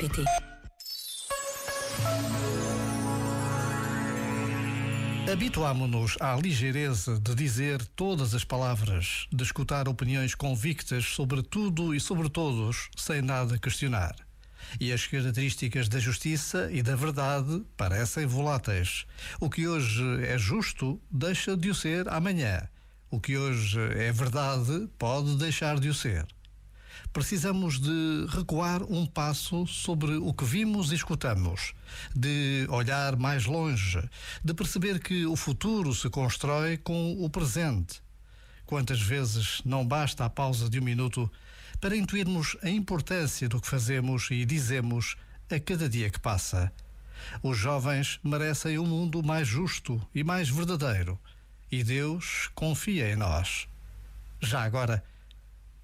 [0.00, 0.24] pt
[5.30, 12.00] Habituámo-nos à ligeireza de dizer todas as palavras, de escutar opiniões convictas sobre tudo e
[12.00, 14.16] sobre todos, sem nada questionar.
[14.80, 19.04] E as características da justiça e da verdade parecem voláteis.
[19.38, 22.66] O que hoje é justo deixa de o ser amanhã.
[23.10, 26.26] O que hoje é verdade pode deixar de o ser.
[27.12, 31.74] Precisamos de recuar um passo sobre o que vimos e escutamos,
[32.14, 34.00] de olhar mais longe,
[34.44, 38.00] de perceber que o futuro se constrói com o presente.
[38.64, 41.30] Quantas vezes não basta a pausa de um minuto
[41.80, 45.16] para intuirmos a importância do que fazemos e dizemos
[45.50, 46.72] a cada dia que passa?
[47.42, 51.18] Os jovens merecem um mundo mais justo e mais verdadeiro.
[51.70, 53.68] E Deus confia em nós.
[54.40, 55.04] Já agora,